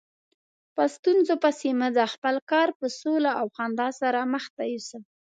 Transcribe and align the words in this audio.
په 0.75 0.83
ستونزو 0.95 1.33
پسې 1.43 1.69
مه 1.79 1.89
ځه، 1.95 2.05
خپل 2.13 2.35
کار 2.51 2.67
په 2.79 2.85
سوله 2.99 3.31
او 3.39 3.47
خندا 3.55 3.89
سره 4.01 4.19
مخته 4.33 4.61
یوسه. 4.73 4.99